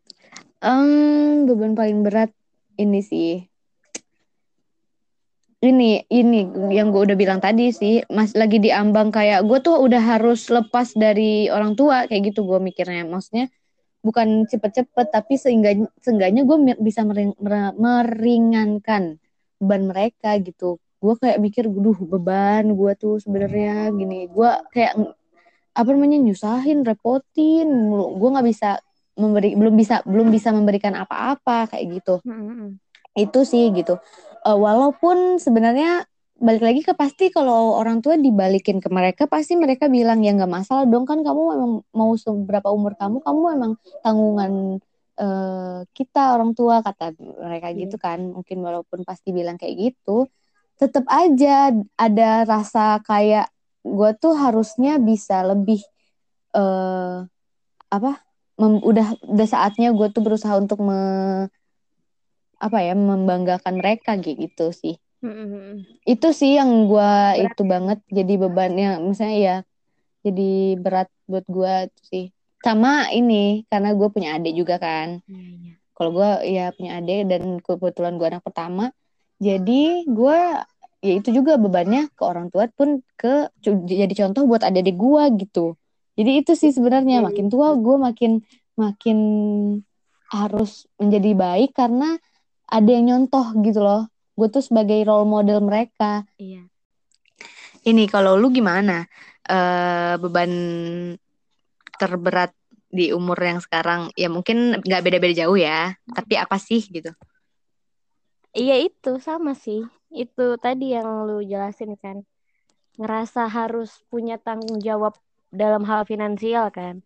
Em, 0.61 1.49
beban 1.49 1.73
paling 1.73 2.05
berat 2.05 2.29
ini 2.77 3.01
sih. 3.01 3.49
Ini 5.61 6.09
ini 6.09 6.39
yang 6.73 6.89
gue 6.89 7.05
udah 7.05 7.17
bilang 7.17 7.37
tadi 7.37 7.69
sih 7.69 8.01
mas 8.09 8.33
lagi 8.33 8.57
diambang 8.57 9.13
kayak 9.13 9.45
gue 9.45 9.61
tuh 9.61 9.77
udah 9.77 10.01
harus 10.01 10.49
lepas 10.49 10.89
dari 10.97 11.53
orang 11.53 11.77
tua 11.77 12.09
kayak 12.09 12.33
gitu 12.33 12.45
gue 12.45 12.57
mikirnya. 12.61 13.05
Maksudnya 13.05 13.49
bukan 14.01 14.49
cepet-cepet 14.49 15.07
tapi 15.13 15.37
seenggaknya 15.37 15.87
seenggaknya 16.01 16.41
gue 16.45 16.57
bisa 16.81 17.05
mering- 17.05 17.37
mer- 17.37 17.77
meringankan 17.77 19.21
beban 19.61 19.83
mereka 19.89 20.35
gitu. 20.41 20.81
Gue 21.01 21.13
kayak 21.17 21.41
mikir 21.41 21.69
duh 21.69 21.97
beban 21.97 22.65
gue 22.73 22.91
tuh 22.97 23.21
sebenarnya 23.21 23.89
gini. 23.93 24.25
Gue 24.29 24.49
kayak 24.73 24.97
apa 25.71 25.89
namanya 25.93 26.19
nyusahin 26.19 26.83
repotin 26.83 27.69
gue 27.93 28.29
nggak 28.33 28.47
bisa 28.49 28.81
memberi 29.15 29.55
belum 29.55 29.75
bisa 29.77 30.01
belum 30.03 30.27
bisa 30.33 30.49
memberikan 30.51 30.97
apa-apa 30.97 31.71
kayak 31.71 32.01
gitu. 32.01 32.19
Mm-mm. 32.25 32.77
itu 33.11 33.39
sih 33.43 33.69
gitu. 33.75 33.99
Eh, 34.41 34.57
walaupun 34.57 35.37
sebenarnya 35.37 36.07
balik 36.41 36.63
lagi 36.67 36.81
ke 36.81 36.93
pasti 36.97 37.29
kalau 37.29 37.77
orang 37.77 38.01
tua 38.03 38.17
dibalikin 38.17 38.77
ke 38.83 38.89
mereka 38.89 39.23
pasti 39.29 39.53
mereka 39.53 39.85
bilang 39.87 40.19
ya 40.25 40.33
nggak 40.33 40.49
masalah 40.49 40.83
dong 40.89 41.05
kan 41.05 41.21
kamu 41.21 41.41
memang 41.53 41.71
mau 41.93 42.11
seberapa 42.17 42.69
umur 42.73 42.93
kamu 42.97 43.21
kamu 43.21 43.39
memang 43.55 43.71
tanggungan 44.03 44.51
eh, 45.21 45.79
kita 45.93 46.33
orang 46.35 46.51
tua 46.57 46.81
kata 46.81 47.13
mereka 47.19 47.67
Iya. 47.69 47.77
gitu 47.85 47.95
kan 48.01 48.19
mungkin 48.35 48.57
walaupun 48.65 48.99
pasti 49.05 49.29
bilang 49.37 49.55
kayak 49.61 49.75
gitu 49.93 50.25
tetap 50.81 51.05
aja 51.07 51.69
ada 51.95 52.29
rasa 52.49 52.97
kayak 53.05 53.45
gue 53.85 54.09
tuh 54.17 54.33
harusnya 54.33 54.97
bisa 54.97 55.45
lebih 55.45 55.81
eh 56.57 57.17
apa 57.91 58.11
mem- 58.61 58.83
udah 58.83 59.07
udah 59.33 59.47
saatnya 59.47 59.93
gue 59.97 60.07
tuh 60.15 60.23
berusaha 60.25 60.55
untuk 60.57 60.79
me, 60.83 60.97
apa 62.61 62.77
ya 62.85 62.93
membanggakan 62.93 63.73
mereka 63.81 64.11
gitu 64.21 64.69
sih 64.71 64.95
Itu 66.05 66.33
sih 66.33 66.57
yang 66.57 66.89
gue 66.89 67.13
Berat 67.13 67.53
itu 67.53 67.61
banget 67.63 67.99
jadi 68.09 68.33
bebannya 68.41 68.89
misalnya 69.05 69.37
ya 69.37 69.57
jadi 70.21 70.77
berat 70.77 71.09
buat 71.29 71.45
gue 71.45 71.75
sih. 72.09 72.33
Sama 72.61 73.09
ini 73.09 73.65
karena 73.69 73.93
gue 73.97 74.07
punya 74.13 74.37
adik 74.37 74.53
juga 74.53 74.77
kan. 74.77 75.21
Iya, 75.25 75.41
iya. 75.41 75.73
kalau 75.97 76.11
gue 76.17 76.29
ya 76.49 76.65
punya 76.73 76.91
adik 76.97 77.29
dan 77.29 77.43
kebetulan 77.61 78.17
gue 78.17 78.25
anak 78.25 78.41
pertama 78.41 78.89
jadi 79.41 80.05
gue 80.05 80.39
ya 81.01 81.13
itu 81.17 81.29
juga 81.33 81.57
bebannya 81.57 82.13
ke 82.13 82.21
orang 82.21 82.53
tua 82.53 82.69
pun 82.69 83.01
ke 83.17 83.49
jadi 83.65 84.13
contoh 84.25 84.45
buat 84.45 84.61
adik-adik 84.61 84.97
gue 84.97 85.23
gitu. 85.41 85.65
Jadi 86.13 86.31
itu 86.45 86.53
sih 86.53 86.69
sebenarnya 86.69 87.25
makin 87.25 87.49
tua 87.49 87.73
gue 87.73 87.95
makin 87.97 88.45
makin 88.77 89.17
harus 90.29 90.85
menjadi 91.01 91.31
baik 91.33 91.73
karena 91.73 92.21
ada 92.69 92.89
yang 92.89 93.05
nyontoh 93.09 93.57
gitu 93.65 93.81
loh 93.81 94.05
gue 94.41 94.49
tuh 94.49 94.65
sebagai 94.65 94.97
role 95.05 95.29
model 95.29 95.61
mereka 95.61 96.25
Iya. 96.41 96.65
ini 97.85 98.09
kalau 98.09 98.33
lu 98.41 98.49
gimana 98.49 99.05
Eh 99.41 100.15
beban 100.21 100.51
terberat 101.97 102.53
di 102.91 103.09
umur 103.11 103.35
yang 103.39 103.59
sekarang 103.59 104.11
ya 104.15 104.27
mungkin 104.29 104.77
nggak 104.79 105.01
beda-beda 105.03 105.45
jauh 105.45 105.57
ya 105.57 105.95
tapi 106.15 106.37
apa 106.37 106.55
sih 106.61 106.81
gitu 106.87 107.11
Iya 108.51 108.83
itu 108.83 109.15
sama 109.23 109.55
sih. 109.55 109.87
Itu 110.11 110.59
tadi 110.59 110.91
yang 110.91 111.23
lu 111.23 111.39
jelasin 111.39 111.95
kan. 111.95 112.27
Ngerasa 112.99 113.47
harus 113.47 114.03
punya 114.11 114.35
tanggung 114.35 114.83
jawab 114.83 115.15
dalam 115.47 115.87
hal 115.87 116.03
finansial 116.03 116.67
kan. 116.67 116.99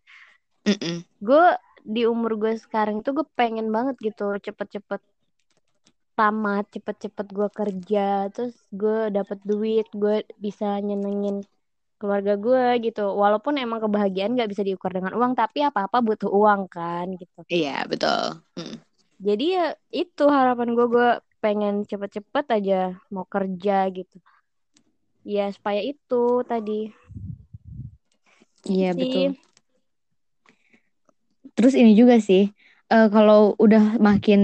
Gue 1.22 1.44
di 1.86 2.02
umur 2.02 2.34
gue 2.34 2.58
sekarang 2.58 2.98
itu 2.98 3.14
gue 3.14 3.26
pengen 3.38 3.70
banget 3.70 3.94
gitu 4.02 4.34
cepet-cepet 4.42 4.98
tamat, 6.18 6.64
cepet-cepet 6.74 7.26
gue 7.36 7.48
kerja, 7.52 8.32
terus 8.34 8.56
gue 8.72 9.12
dapet 9.12 9.38
duit, 9.44 9.86
gue 9.92 10.24
bisa 10.40 10.80
nyenengin 10.80 11.44
keluarga 12.00 12.34
gue 12.40 12.64
gitu. 12.88 13.04
Walaupun 13.12 13.60
emang 13.60 13.80
kebahagiaan 13.84 14.36
gak 14.40 14.50
bisa 14.52 14.64
diukur 14.64 14.90
dengan 14.96 15.12
uang, 15.16 15.32
tapi 15.36 15.62
apa-apa 15.64 16.00
butuh 16.00 16.30
uang 16.32 16.66
kan 16.72 17.06
gitu. 17.20 17.40
iya 17.52 17.84
betul 17.86 18.40
Mm. 18.56 18.80
Jadi 19.20 19.44
ya 19.56 19.66
itu 19.92 20.24
harapan 20.28 20.72
gue, 20.76 20.86
gue 20.92 21.10
pengen 21.44 21.84
cepet-cepet 21.88 22.44
aja 22.52 22.80
mau 23.12 23.24
kerja 23.28 23.88
gitu. 23.92 24.16
Ya 25.24 25.48
supaya 25.52 25.80
itu 25.84 26.44
tadi 26.48 26.92
iya 28.68 28.90
sih. 28.96 29.00
betul 29.00 29.26
terus 31.56 31.72
ini 31.76 31.96
juga 31.96 32.20
sih 32.20 32.52
eh, 32.86 33.08
kalau 33.10 33.54
udah 33.58 33.98
makin 33.98 34.42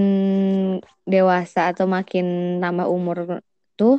dewasa 1.05 1.75
atau 1.75 1.87
makin 1.87 2.59
tambah 2.59 2.87
umur 2.87 3.43
tuh 3.75 3.99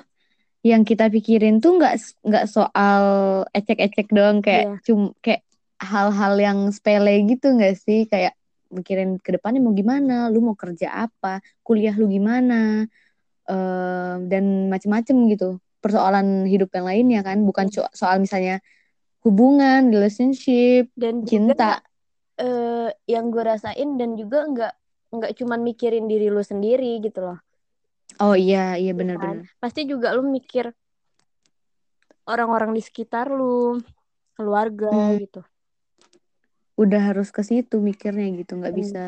yang 0.63 0.87
kita 0.87 1.11
pikirin 1.11 1.59
tuh 1.59 1.75
nggak 1.75 1.99
nggak 2.23 2.45
soal 2.47 3.03
ecek-ecek 3.51 4.07
doang 4.15 4.39
kayak 4.39 4.79
Iya. 4.79 4.83
cum 4.87 4.99
kayak 5.19 5.43
hal-hal 5.83 6.33
yang 6.39 6.59
sepele 6.71 7.19
gitu 7.27 7.51
nggak 7.51 7.75
sih? 7.75 8.07
Kayak 8.07 8.39
mikirin 8.71 9.19
ke 9.19 9.35
depannya 9.35 9.59
mau 9.59 9.75
gimana 9.75 10.31
lu 10.31 10.39
mau 10.39 10.55
kerja 10.55 11.05
apa 11.05 11.43
kuliah 11.61 11.91
lu 11.93 12.07
gimana 12.07 12.87
eh, 13.43 14.15
dan 14.31 14.71
macem-macem 14.71 15.15
gitu. 15.27 15.59
Persoalan 15.83 16.47
hidup 16.47 16.71
yang 16.71 16.87
lainnya 16.87 17.19
kan 17.27 17.43
bukan 17.43 17.67
so- 17.67 17.91
soal 17.91 18.23
misalnya 18.23 18.63
hubungan 19.27 19.91
relationship 19.91 20.87
Dan 20.95 21.27
juga 21.27 21.83
eh, 22.37 22.89
yang 23.05 23.29
gue 23.29 23.43
rasain 23.43 23.89
dan 23.97 24.15
juga 24.15 24.45
nggak 24.47 24.73
nggak 25.13 25.31
cuman 25.37 25.59
mikirin 25.61 26.09
diri 26.09 26.33
lu 26.33 26.41
sendiri 26.41 26.97
gitu 26.99 27.21
loh. 27.21 27.39
oh 28.19 28.33
iya 28.33 28.77
iya 28.77 28.89
ya 28.89 28.93
kan? 28.93 28.97
benar-benar 28.97 29.45
Pasti 29.61 29.85
juga 29.85 30.13
lu 30.13 30.25
mikir 30.25 30.73
orang-orang 32.23 32.71
di 32.73 32.81
sekitar 32.81 33.27
lu, 33.29 33.77
keluarga 34.33 34.89
Hmm. 34.89 35.19
gitu. 35.19 35.41
udah 36.73 37.13
harus 37.13 37.29
ke 37.29 37.45
situ 37.45 37.77
mikirnya 37.77 38.33
gitu 38.33 38.57
nggak 38.57 38.73
Hmm. 38.73 38.81
bisa 38.81 39.05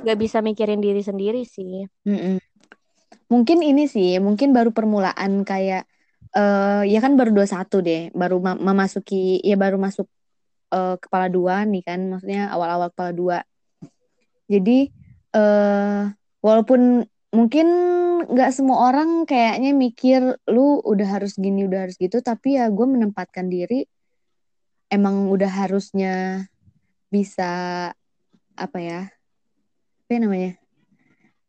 Gak 0.00 0.16
bisa 0.16 0.40
mikirin 0.40 0.80
diri 0.80 1.00
sendiri 1.00 1.44
sih. 1.44 1.84
Mm-mm. 2.04 2.40
mungkin 3.28 3.60
ini 3.60 3.84
sih 3.88 4.16
mungkin 4.20 4.52
baru 4.52 4.72
permulaan 4.72 5.44
kayak 5.44 5.84
uh, 6.36 6.84
ya 6.84 6.98
kan 7.00 7.16
baru 7.16 7.32
21 7.36 7.80
deh, 7.80 8.02
baru 8.12 8.36
ma 8.40 8.52
memasuki 8.56 9.40
ya 9.40 9.56
baru 9.56 9.76
masuk 9.76 10.08
uh, 10.72 10.96
kepala 10.96 11.26
dua 11.30 11.62
nih 11.66 11.82
kan, 11.84 12.00
maksudnya 12.10 12.48
awal-awal 12.50 12.88
kepala 12.94 13.12
dua. 13.14 13.38
Jadi 14.50 14.90
uh, 15.36 16.10
walaupun 16.42 17.06
mungkin 17.30 17.68
nggak 18.26 18.50
semua 18.50 18.90
orang 18.90 19.22
kayaknya 19.22 19.70
mikir 19.70 20.20
lu 20.50 20.82
udah 20.82 21.18
harus 21.20 21.38
gini 21.38 21.66
udah 21.66 21.86
harus 21.86 21.98
gitu, 21.98 22.18
tapi 22.22 22.58
ya 22.58 22.66
gue 22.66 22.86
menempatkan 22.86 23.46
diri 23.46 23.86
emang 24.90 25.30
udah 25.30 25.46
harusnya 25.46 26.46
bisa 27.10 27.50
apa 28.58 28.78
ya 28.82 29.00
apa 30.06 30.10
ya 30.10 30.18
namanya 30.18 30.52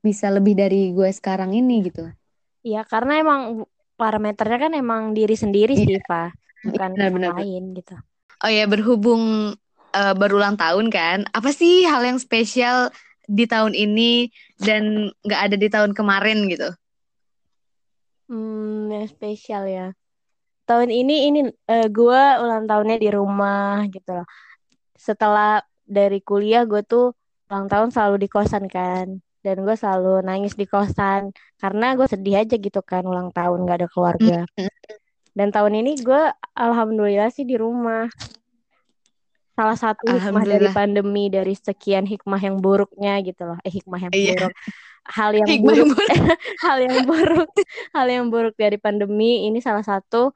bisa 0.01 0.29
lebih 0.29 0.57
dari 0.57 0.93
gue 0.93 1.09
sekarang 1.09 1.53
ini 1.53 1.89
gitu. 1.89 2.05
Iya 2.61 2.85
karena 2.85 3.17
emang 3.21 3.65
parameternya 3.97 4.57
kan 4.69 4.73
emang 4.77 5.13
diri 5.13 5.33
sendiri 5.37 5.73
sih, 5.77 5.97
iya. 5.97 6.01
Pak. 6.05 6.29
Bukan 6.61 6.93
benar, 6.93 7.09
benar, 7.09 7.31
lain 7.41 7.73
gitu. 7.73 7.97
Oh 8.41 8.50
ya, 8.50 8.65
berhubung 8.65 9.53
uh, 9.93 10.13
berulang 10.17 10.57
tahun 10.57 10.89
kan, 10.89 11.29
apa 11.29 11.53
sih 11.53 11.86
hal 11.86 12.01
yang 12.01 12.17
spesial 12.17 12.89
di 13.29 13.45
tahun 13.45 13.77
ini 13.77 14.33
dan 14.57 15.13
nggak 15.24 15.41
ada 15.45 15.55
di 15.55 15.67
tahun 15.69 15.93
kemarin 15.93 16.50
gitu? 16.50 16.74
Hmm, 18.31 18.89
yang 18.89 19.05
spesial 19.05 19.69
ya. 19.69 19.88
Tahun 20.65 20.89
ini 20.89 21.29
ini 21.29 21.39
uh, 21.48 21.88
gue 21.91 22.21
ulang 22.41 22.65
tahunnya 22.65 22.98
di 22.98 23.10
rumah 23.12 23.86
gitu 23.91 24.24
loh. 24.24 24.27
Setelah 24.95 25.62
dari 25.86 26.24
kuliah 26.24 26.63
gue 26.63 26.81
tuh 26.88 27.13
ulang 27.51 27.67
tahun 27.67 27.91
selalu 27.91 28.25
di 28.25 28.29
kosan 28.31 28.71
kan 28.71 29.19
dan 29.43 29.55
gue 29.60 29.75
selalu 29.75 30.24
nangis 30.24 30.55
di 30.55 30.63
kosan 30.69 31.36
karena 31.60 31.98
gue 32.00 32.07
sedih 32.07 32.45
aja 32.45 32.55
gitu 32.55 32.79
kan 32.86 33.03
ulang 33.03 33.33
tahun 33.33 33.67
gak 33.67 33.77
ada 33.83 33.88
keluarga 33.91 34.38
dan 35.31 35.50
tahun 35.50 35.83
ini 35.83 36.00
gue 36.03 36.23
alhamdulillah 36.55 37.31
sih 37.31 37.47
di 37.47 37.55
rumah 37.55 38.11
salah 39.51 39.77
satu 39.77 40.07
hikmah 40.07 40.47
dari 40.47 40.67
pandemi 40.71 41.27
dari 41.27 41.53
sekian 41.53 42.07
hikmah 42.07 42.39
yang 42.39 42.57
buruknya 42.63 43.19
gitu 43.21 43.45
loh 43.45 43.59
eh 43.61 43.71
hikmah 43.71 44.00
yang 44.00 44.13
iya. 44.15 44.33
buruk 44.33 44.53
hal 45.11 45.31
yang 45.35 45.47
hikmah 45.47 45.75
buruk, 45.75 45.89
buruk. 45.93 46.09
hal 46.65 46.77
yang 46.79 46.97
buruk 47.03 47.51
hal 47.95 48.07
yang 48.07 48.25
buruk 48.31 48.55
dari 48.55 48.77
pandemi 48.79 49.45
ini 49.45 49.59
salah 49.59 49.83
satu 49.83 50.31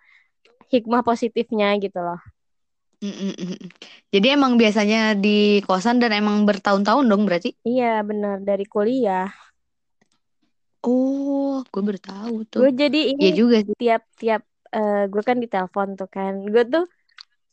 hikmah 0.70 1.02
positifnya 1.02 1.74
gitu 1.80 2.00
loh 2.04 2.20
jadi 4.10 4.28
emang 4.34 4.58
biasanya 4.58 5.14
di 5.14 5.62
kosan 5.68 6.02
dan 6.02 6.16
emang 6.16 6.48
bertahun-tahun 6.48 7.06
dong 7.06 7.28
berarti? 7.28 7.54
Iya 7.62 8.02
benar 8.02 8.42
dari 8.42 8.66
kuliah. 8.66 9.30
Oh, 10.86 11.62
gue 11.66 11.84
bertahu 11.84 12.46
tuh. 12.50 12.66
Gue 12.66 12.72
jadi 12.74 13.14
ini 13.14 13.30
ya 13.30 13.32
juga 13.34 13.58
tiap-tiap 13.78 14.42
uh, 14.76 15.04
gue 15.08 15.24
kan 15.24 15.40
di 15.40 15.48
telepon 15.48 15.96
tuh 15.96 16.12
kan. 16.12 16.44
Gue 16.44 16.64
tuh 16.68 16.86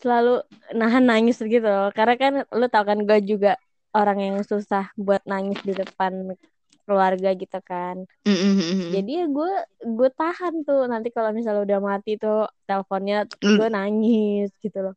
selalu 0.03 0.43
nahan 0.75 1.07
nangis 1.07 1.39
gitu 1.39 1.63
loh. 1.63 1.95
Karena 1.95 2.15
kan 2.19 2.33
lu 2.51 2.67
tau 2.67 2.83
kan 2.83 2.99
gue 3.07 3.19
juga 3.23 3.55
orang 3.95 4.19
yang 4.19 4.37
susah 4.43 4.91
buat 4.99 5.23
nangis 5.29 5.63
di 5.63 5.73
depan 5.73 6.35
keluarga 6.83 7.31
gitu 7.39 7.59
kan. 7.63 8.05
Mm-hmm. 8.27 8.91
Jadi 8.91 9.11
ya 9.23 9.27
gue 9.31 9.53
gue 9.87 10.11
tahan 10.13 10.67
tuh 10.67 10.91
nanti 10.91 11.15
kalau 11.15 11.31
misalnya 11.31 11.63
udah 11.63 11.79
mati 11.79 12.19
tuh 12.19 12.51
teleponnya 12.67 13.31
gue 13.39 13.69
nangis 13.71 14.51
gitu 14.59 14.91
loh. 14.91 14.97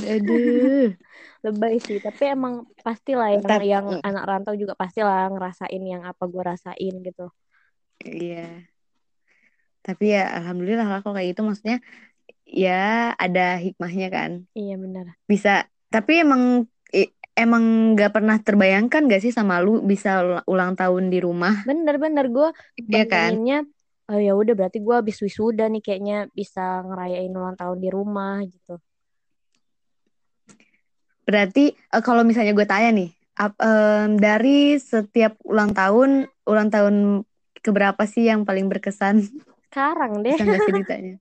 Aduh. 0.00 0.92
Lebay 1.44 1.78
sih, 1.78 2.02
tapi 2.02 2.26
emang 2.26 2.66
pastilah 2.82 3.30
yang 3.30 3.46
yang 3.62 3.86
anak 4.02 4.24
rantau 4.26 4.58
juga 4.58 4.74
pastilah 4.74 5.30
ngerasain 5.30 5.78
yang 5.78 6.02
apa 6.02 6.26
gue 6.26 6.42
rasain 6.42 6.94
gitu. 7.04 7.30
Iya. 8.02 8.66
Tapi 9.86 10.18
ya 10.18 10.26
alhamdulillah 10.42 10.86
lah 10.90 10.98
kalau 10.98 11.14
kayak 11.14 11.38
gitu 11.38 11.46
maksudnya 11.46 11.78
ya 12.42 13.14
ada 13.14 13.62
hikmahnya 13.62 14.08
kan. 14.10 14.30
Iya 14.58 14.74
benar. 14.82 15.14
Bisa, 15.30 15.70
tapi 15.94 16.26
emang 16.26 16.66
emang 17.36 17.94
nggak 17.94 18.16
pernah 18.16 18.40
terbayangkan 18.40 19.06
gak 19.12 19.22
sih 19.22 19.30
sama 19.30 19.60
lu 19.60 19.84
bisa 19.84 20.42
ulang 20.48 20.74
tahun 20.74 21.12
di 21.12 21.20
rumah? 21.20 21.62
Bener-bener 21.68 22.32
gue 22.32 22.48
iya 22.88 23.04
kan? 23.04 23.36
oh 24.06 24.22
ya 24.22 24.32
udah 24.38 24.54
berarti 24.54 24.78
gue 24.80 24.94
habis 24.94 25.18
wisuda 25.18 25.66
nih 25.66 25.82
kayaknya 25.82 26.18
bisa 26.30 26.80
ngerayain 26.86 27.34
ulang 27.34 27.58
tahun 27.58 27.78
di 27.82 27.90
rumah 27.92 28.40
gitu. 28.46 28.80
Berarti 31.26 31.74
uh, 31.90 32.02
kalau 32.02 32.22
misalnya 32.22 32.54
gue 32.54 32.66
tanya 32.70 32.90
nih, 32.94 33.10
up, 33.36 33.52
um, 33.58 34.14
dari 34.14 34.78
setiap 34.78 35.34
ulang 35.42 35.74
tahun, 35.74 36.30
ulang 36.46 36.70
tahun 36.70 37.26
keberapa 37.60 38.06
sih 38.06 38.30
yang 38.30 38.46
paling 38.46 38.70
berkesan? 38.70 39.26
Sekarang 39.76 40.24
deh. 40.24 40.32
Bisa 40.40 40.56
sih 40.56 40.72
ditanya? 40.72 41.14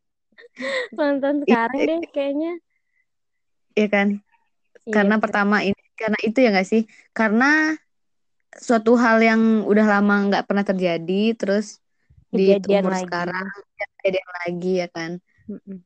tahun 0.96 1.44
sekarang 1.44 1.80
deh 1.84 2.00
kayaknya. 2.16 2.54
Iya 3.76 3.88
kan? 3.92 4.08
Iya, 4.88 4.94
karena 4.96 5.16
pertama 5.20 5.60
ini, 5.60 5.76
karena 6.00 6.16
itu 6.24 6.40
ya 6.40 6.56
gak 6.56 6.64
sih? 6.72 6.88
Karena 7.12 7.76
suatu 8.56 8.96
hal 8.96 9.20
yang 9.20 9.68
udah 9.68 10.00
lama 10.00 10.32
nggak 10.32 10.48
pernah 10.48 10.64
terjadi, 10.64 11.36
terus 11.36 11.84
kejadian 12.32 12.64
di 12.64 12.72
umur 12.80 12.96
lagi. 12.96 13.04
sekarang 13.04 13.46
kejadian 13.76 14.30
lagi 14.40 14.72
ya 14.80 14.88
kan? 14.88 15.12
Mm 15.52 15.60
-mm. 15.60 15.80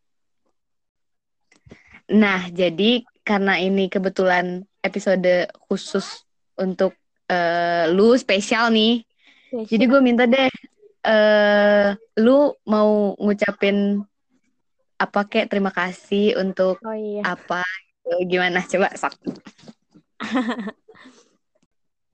Nah, 2.10 2.42
jadi 2.54 3.02
karena 3.26 3.58
ini 3.58 3.90
kebetulan 3.90 4.62
episode 4.86 5.50
khusus 5.66 6.22
untuk 6.54 6.94
uh, 7.34 7.90
lu 7.90 8.14
spesial 8.14 8.70
nih. 8.70 9.02
Spesial. 9.50 9.66
Jadi 9.74 9.84
gue 9.90 10.02
minta 10.06 10.30
deh 10.30 10.54
uh, 11.06 11.96
lu 12.20 12.56
mau 12.68 13.16
ngucapin 13.20 14.04
apa 15.00 15.22
kek 15.32 15.48
terima 15.48 15.72
kasih 15.72 16.36
untuk 16.36 16.80
oh, 16.84 16.96
iya. 16.96 17.24
apa 17.24 17.64
gimana 18.28 18.60
coba 18.68 18.92
sok. 19.00 19.16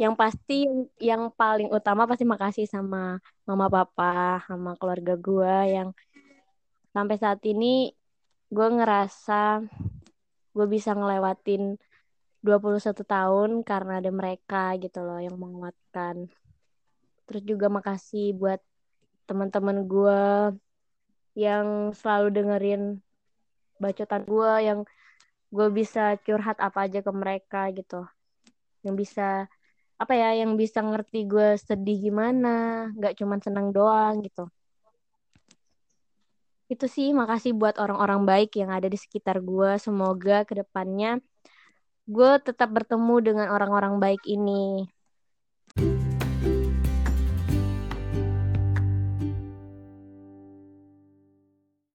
yang 0.01 0.13
pasti 0.13 0.67
yang 0.99 1.31
paling 1.33 1.71
utama 1.71 2.03
pasti 2.03 2.27
makasih 2.27 2.67
sama 2.67 3.17
mama 3.47 3.71
papa 3.71 4.43
sama 4.43 4.75
keluarga 4.75 5.15
gue 5.15 5.55
yang 5.71 5.89
sampai 6.91 7.15
saat 7.15 7.39
ini 7.47 7.95
gue 8.51 8.67
ngerasa 8.75 9.63
gue 10.55 10.67
bisa 10.67 10.91
ngelewatin 10.93 11.79
21 12.45 12.93
tahun 13.01 13.49
karena 13.65 13.97
ada 13.97 14.11
mereka 14.13 14.77
gitu 14.77 15.01
loh 15.01 15.17
yang 15.17 15.33
menguatkan. 15.35 16.29
Terus 17.25 17.41
juga 17.41 17.73
makasih 17.73 18.37
buat 18.37 18.61
teman-teman 19.25 19.85
gue 19.85 20.21
yang 21.35 21.91
selalu 21.91 22.27
dengerin 22.31 22.83
bacotan 23.81 24.23
gue 24.23 24.51
yang 24.63 24.79
gue 25.51 25.67
bisa 25.69 26.15
curhat 26.23 26.57
apa 26.63 26.87
aja 26.87 27.03
ke 27.03 27.11
mereka 27.11 27.69
gitu. 27.75 28.07
Yang 28.85 28.95
bisa 29.05 29.27
apa 29.95 30.13
ya 30.13 30.35
yang 30.35 30.55
bisa 30.59 30.83
ngerti 30.83 31.27
gue 31.27 31.55
sedih 31.59 32.11
gimana, 32.11 32.89
nggak 32.95 33.15
cuman 33.19 33.39
senang 33.43 33.73
doang 33.75 34.23
gitu. 34.23 34.47
Itu 36.65 36.89
sih 36.89 37.13
makasih 37.13 37.53
buat 37.53 37.77
orang-orang 37.77 38.25
baik 38.25 38.57
yang 38.57 38.73
ada 38.73 38.89
di 38.89 38.97
sekitar 38.97 39.43
gue 39.43 39.77
semoga 39.77 40.47
ke 40.47 40.57
depannya 40.65 41.21
gue 42.05 42.31
tetap 42.37 42.69
bertemu 42.69 43.15
dengan 43.17 43.47
orang-orang 43.49 43.97
baik 43.97 44.21
ini 44.29 44.85